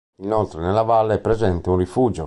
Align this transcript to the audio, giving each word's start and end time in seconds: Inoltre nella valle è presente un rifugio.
Inoltre 0.23 0.59
nella 0.61 0.81
valle 0.81 1.13
è 1.15 1.19
presente 1.19 1.69
un 1.69 1.77
rifugio. 1.77 2.19